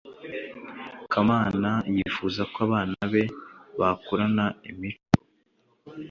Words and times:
kamana 1.11 1.71
yifuza 1.95 2.41
ko 2.53 2.57
abana 2.67 2.99
be 3.11 3.23
bakurana 3.79 4.45
imico 4.69 5.11